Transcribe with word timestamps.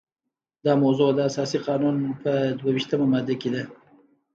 دا 0.65 0.73
موضوع 0.83 1.09
د 1.13 1.19
اساسي 1.29 1.57
قانون 1.67 1.95
په 2.21 2.31
دوه 2.59 2.69
ویشتمه 2.75 3.05
ماده 3.13 3.35
کې 3.41 3.49
ده. 3.55 3.63